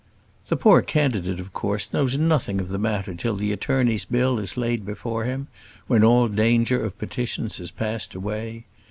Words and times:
The 0.47 0.55
poor 0.55 0.81
candidate 0.81 1.39
of 1.39 1.53
course 1.53 1.93
knows 1.93 2.17
nothing 2.17 2.59
of 2.59 2.69
the 2.69 2.79
matter 2.79 3.13
till 3.13 3.35
the 3.35 3.51
attorney's 3.51 4.03
bill 4.03 4.39
is 4.39 4.57
laid 4.57 4.83
before 4.83 5.25
him, 5.25 5.45
when 5.85 6.03
all 6.03 6.27
danger 6.27 6.83
of 6.83 6.97
petitions 6.97 7.57
has 7.59 7.69
passed 7.69 8.15
away. 8.15 8.63